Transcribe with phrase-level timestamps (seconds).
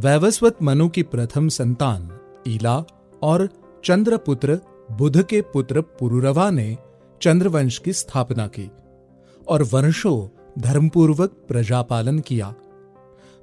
[0.00, 2.08] वैवस्वत मनु की प्रथम संतान,
[2.48, 2.84] ईला
[3.22, 3.48] और
[3.84, 4.58] चंद्रपुत्र
[4.92, 6.76] बुध के पुत्र पुरुरवा ने
[7.20, 8.70] चंद्रवंश की स्थापना की
[9.48, 12.54] और वर्षों धर्मपूर्वक प्रजापालन किया।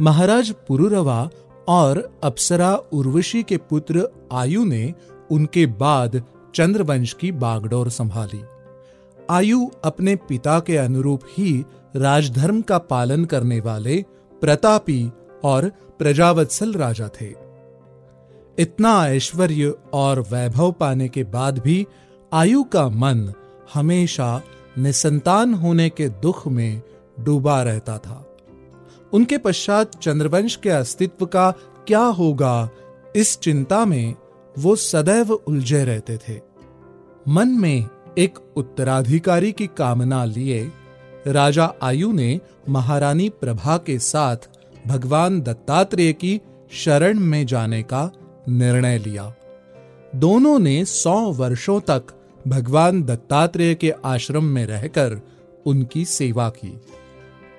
[0.00, 1.28] महाराज पुरुरवा
[1.68, 4.94] और अप्सरा उर्वशी के पुत्र आयु ने
[5.30, 6.22] उनके बाद
[6.54, 8.42] चंद्रवंश की बागडोर संभाली।
[9.30, 11.64] आयु अपने पिता के अनुरूप ही
[11.96, 14.04] राजधर्म का पालन करने वाले
[14.42, 15.12] प्रतापी
[15.44, 15.68] और
[15.98, 17.28] प्रजावत्सल राजा थे।
[18.58, 21.86] इतना ऐश्वर्य और वैभव पाने के बाद भी
[22.32, 23.32] आयु का मन
[23.74, 24.42] हमेशा
[24.78, 26.82] निसंतान होने के दुख में
[27.20, 28.26] डूबा रहता था।
[29.12, 31.50] उनके पश्चात चंद्रवंश के अस्तित्व का
[31.86, 32.68] क्या होगा,
[33.16, 34.14] इस चिंता में
[34.58, 36.40] वो सदैव उलझे रहते थे।
[37.28, 37.88] मन में
[38.18, 40.72] एक उत्तराधिकारी की कामना लिए
[41.26, 44.48] राजा आयु ने महारानी प्रभा के साथ
[44.86, 46.40] भगवान दत्तात्रेय की
[46.72, 48.10] शरण में जाने का
[48.48, 49.34] निर्णय लिया।
[50.16, 52.02] दोनों ने सौ वर्षों तक
[52.48, 55.20] भगवान दत्तात्रेय के आश्रम में रहकर
[55.66, 56.80] उनकी सेवा की।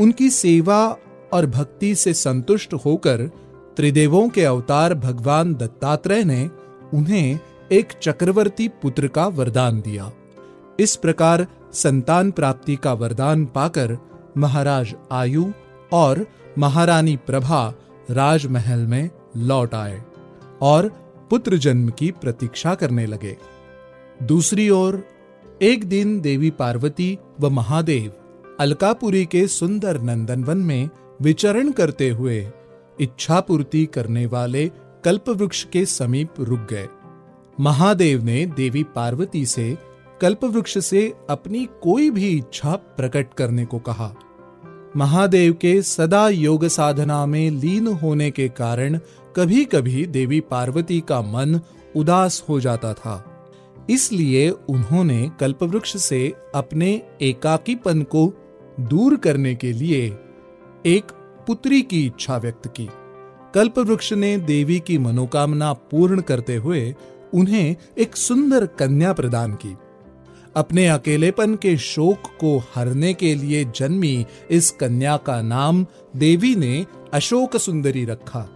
[0.00, 0.96] उनकी सेवा
[1.32, 3.30] और भक्ति से संतुष्ट होकर
[3.76, 6.50] त्रिदेवों के अवतार भगवान दत्तात्रेय ने
[6.94, 7.38] उन्हें
[7.72, 10.12] एक चक्रवर्ती पुत्र का वरदान दिया।
[10.80, 13.98] इस प्रकार संतान प्राप्ति का वरदान पाकर
[14.36, 15.44] महाराज आयु
[15.92, 16.26] और
[16.58, 17.74] महारानी प्रभा
[18.10, 20.02] राजमहल में लौट आए
[20.62, 20.88] और
[21.30, 23.36] पुत्र जन्म की प्रतीक्षा करने लगे।
[24.22, 25.06] दूसरी ओर,
[25.62, 28.12] एक दिन देवी पार्वती व महादेव
[28.60, 30.88] अलकापुरी के सुंदर नंदनवन में
[31.22, 32.48] विचरण करते हुए
[33.00, 34.70] इच्छा पूर्ति करने वाले
[35.04, 36.88] कल्पवृक्ष के समीप रुक गए।
[37.60, 39.78] महादेव ने देवी पार्वती से
[40.20, 44.14] कल्पवृक्ष से अपनी कोई भी इच्छा प्रकट करने को कहा।
[44.96, 48.98] महादेव के सदा योग साधना में लीन होने के कारण
[49.36, 51.60] कभी कभी देवी पार्वती का मन
[51.96, 53.24] उदास हो जाता था।
[53.90, 58.32] इसलिए उन्होंने कल्पवृक्ष से अपने एकाकीपन को
[58.80, 60.06] दूर करने के लिए
[60.86, 61.12] एक
[61.46, 62.88] पुत्री की इच्छा व्यक्त की।
[63.54, 66.94] कल्पवृक्ष ने देवी की मनोकामना पूर्ण करते हुए
[67.34, 69.76] उन्हें एक सुंदर कन्या प्रदान की।
[70.56, 75.86] अपने अकेलेपन के शोक को हरने के लिए जन्मी इस कन्या का नाम
[76.16, 78.48] देवी ने अशोक सुंदरी रखा।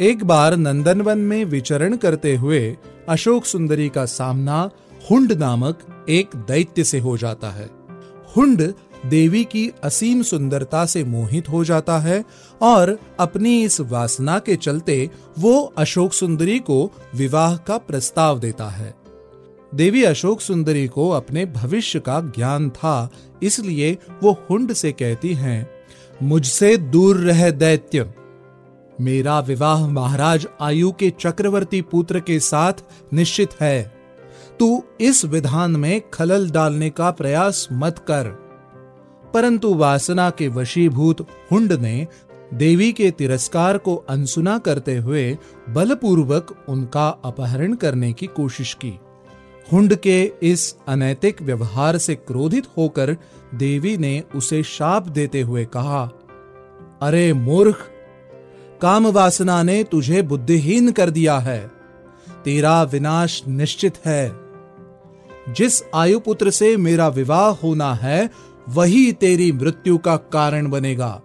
[0.00, 2.76] एक बार नंदनवन में विचरण करते हुए
[3.08, 4.70] अशोक सुंदरी का सामना
[5.10, 7.70] हुंड नामक एक दैत्य से हो जाता है।
[8.36, 8.74] हुंड
[9.06, 12.24] देवी की असीम सुंदरता से मोहित हो जाता है
[12.62, 18.99] और अपनी इस वासना के चलते वो अशोक सुंदरी को विवाह का प्रस्ताव देता है।
[19.74, 23.10] देवी अशोक सुंदरी को अपने भविष्य का ज्ञान था,
[23.42, 25.70] इसलिए वो हुंड से कहती हैं,
[26.22, 28.14] मुझसे दूर रह दैत्य।
[29.00, 32.72] मेरा विवाह महाराज आयु के चक्रवर्ती पुत्र के साथ
[33.12, 33.92] निश्चित है।
[34.58, 38.24] तू इस विधान में खलल डालने का प्रयास मत कर।
[39.34, 42.06] परंतु वासना के वशीभूत हुंड ने
[42.54, 45.38] देवी के तिरस्कार को अनसुना करते हुए
[45.68, 48.98] बलपूर्वक उनका अपहरण करने की कोशिश की।
[49.72, 53.16] हुंड के इस अनैतिक व्यवहार से क्रोधित होकर
[53.54, 56.04] देवी ने उसे शाप देते हुए कहा,
[57.02, 57.90] अरे मूर्ख
[58.82, 61.70] काम वासना ने तुझे बुद्धिहीन कर दिया है।
[62.44, 64.32] तेरा विनाश निश्चित है।
[65.48, 68.30] जिस आयु पुत्र से मेरा विवाह होना है,
[68.68, 71.20] वही तेरी मृत्यु का कारण बनेगा।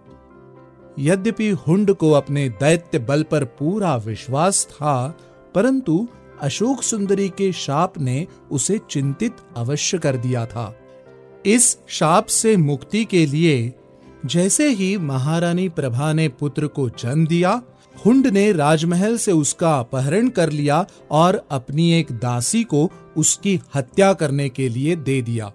[1.00, 5.18] यद्यपि हुंड को अपने दैत्य बल पर पूरा विश्वास था,
[5.56, 6.08] परंतु
[6.42, 10.80] अशोक सुंदरी के शाप ने उसे चिंतित अवश्य कर दिया था।
[11.46, 13.74] इस शाप से मुक्ति के लिए
[14.26, 17.62] जैसे ही महारानी प्रभा ने पुत्र को जन्म दिया,
[18.06, 24.14] हुंड ने राजमहल से उसका अपहरण कर लिया और अपनी एक दासी को उसकी हत्या
[24.14, 25.52] करने के लिए दे दिया।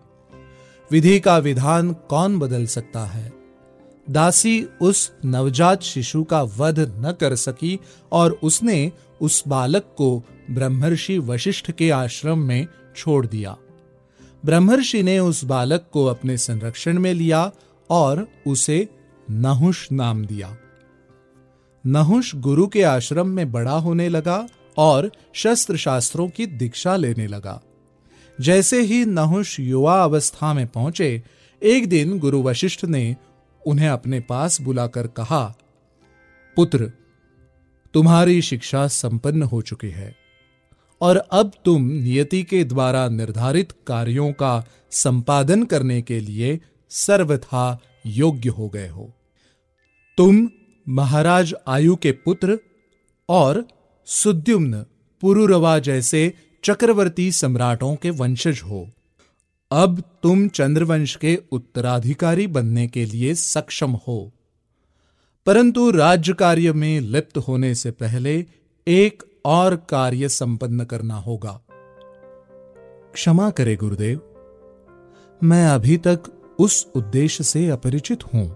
[0.90, 3.32] विधि का विधान कौन बदल सकता है?
[4.10, 7.80] दासी उस नवजात शिशु का वध न कर सकी
[8.12, 12.66] और उसने उस बालक को ब्रह्मर्षि वशिष्ठ के आश्रम में
[12.96, 13.56] छोड़ दिया।
[14.44, 17.52] ब्रह्मर्षि ने उस बालक को अपने संरक्षण में लिया
[17.90, 18.88] और उसे
[19.30, 20.56] नहुष नाम दिया।
[21.86, 27.62] नहुष गुरु के आश्रम में बड़ा होने लगा और शस्त्र शास्त्रों की दीक्षा लेने लगा।
[28.40, 31.22] जैसे ही नहुष युवा अवस्था में पहुँचे,
[31.62, 33.16] एक दिन गुरु वशिष्ठ ने
[33.66, 35.56] उन्हें अपने पास बुलाकर कहा,
[36.56, 36.92] पुत्र,
[37.94, 40.29] तुम्हारी शिक्षा संपन्न हो चुकी है।
[41.00, 48.48] और अब तुम नियति के द्वारा निर्धारित कार्यों का संपादन करने के लिए सर्वथा योग्य
[48.48, 49.12] हो गए हो।
[50.16, 50.50] तुम
[50.88, 52.58] महाराज आयु के पुत्र
[53.28, 53.68] और
[54.06, 54.84] सुद्युम्न
[55.20, 58.90] पुरुरवा जैसे चक्रवर्ती सम्राटों के वंशज हो।
[59.70, 64.32] अब तुम चंद्रवंश के उत्तराधिकारी बनने के लिए सक्षम हो।
[65.46, 68.46] परंतु राज्य कार्य में लिप्त होने से पहले
[68.88, 71.60] एक और कार्य संपन्न करना होगा।
[73.12, 74.20] क्षमा करे गुरुदेव,
[75.42, 76.22] मैं अभी तक
[76.58, 78.46] उस उद्देश्य से अपरिचित हूँ।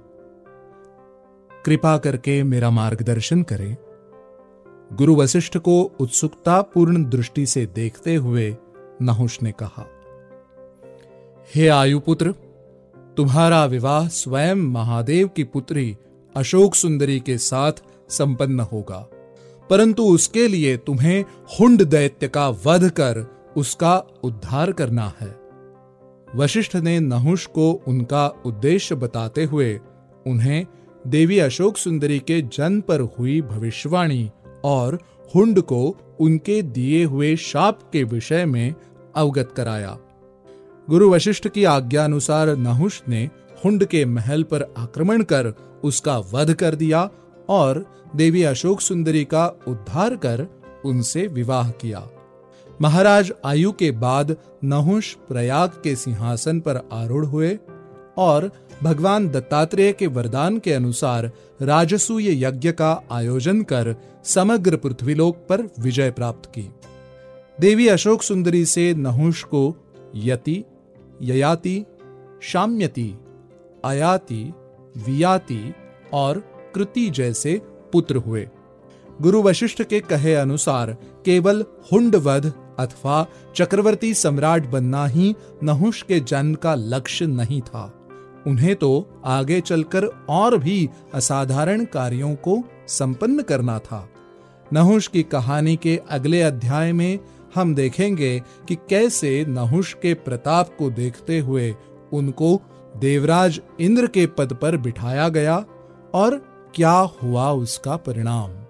[1.64, 3.76] कृपा करके मेरा मार्गदर्शन करें।
[4.92, 8.56] गुरु वशिष्ठ को उत्सुकतापूर्ण दृष्टि से देखते हुए
[9.02, 9.86] नहुष ने कहा,
[11.54, 12.32] हे आयुपुत्र,
[13.16, 15.96] तुम्हारा विवाह स्वयं महादेव की पुत्री
[16.36, 17.72] अशोक सुंदरी के साथ
[18.08, 19.06] संपन्न होगा।
[19.70, 21.24] परंतु उसके लिए तुम्हें
[21.60, 23.26] हुंड दैत्य का वध कर
[23.56, 25.44] उसका उद्धार करना है।
[26.36, 29.80] वशिष्ठ ने नहुष को उनका उद्देश्य बताते हुए
[30.26, 30.66] उन्हें
[31.06, 34.30] देवी अशोक सुंदरी के जन्म पर हुई भविष्यवाणी
[34.64, 34.98] और
[35.34, 38.74] हुंड को उनके दिए हुए शाप के विषय में
[39.16, 39.98] अवगत कराया।
[40.90, 43.30] गुरु वशिष्ठ की आज्ञा अनुसार नहुष ने
[43.64, 45.52] हुंड के महल पर आक्रमण कर
[45.84, 47.10] उसका वध कर दिया
[47.48, 47.84] और
[48.16, 50.46] देवी अशोक सुंदरी का उद्धार कर
[50.84, 52.08] उनसे विवाह किया।
[52.82, 57.58] महाराज आयु के बाद नहुष प्रयाग के सिंहासन पर आरूढ़ हुए
[58.18, 58.50] और
[58.82, 61.30] भगवान दत्तात्रेय के वरदान के अनुसार
[61.62, 63.94] राजसूय यज्ञ का आयोजन कर
[64.24, 66.70] समग्र पृथ्वीलोक पर विजय प्राप्त की।
[67.60, 69.76] देवी अशोक सुंदरी से नहुष को
[70.14, 70.64] यति,
[71.22, 71.84] ययाति,
[72.42, 73.14] शाम्यति,
[73.84, 74.54] आयाति,
[74.96, 75.74] वियाति
[76.12, 77.60] और कृति जैसे
[77.92, 78.48] पुत्र हुए।
[79.22, 80.92] गुरु वशिष्ठ के कहे अनुसार
[81.24, 83.26] केवल हुंडवध अथवा
[83.56, 87.84] चक्रवर्ती सम्राट बनना ही नहुष के जन्म का लक्ष्य नहीं था।
[88.46, 94.08] उन्हें तो आगे चलकर और भी असाधारण कार्यों को संपन्न करना था।
[94.72, 97.18] नहुष की कहानी के अगले अध्याय में
[97.54, 98.38] हम देखेंगे
[98.68, 101.74] कि कैसे नहुष के प्रताप को देखते हुए
[102.12, 102.60] उनको
[102.96, 105.64] देवराज इंद्र के पद पर बिठाया गया
[106.14, 108.63] और क्या हुआ उसका परिणाम?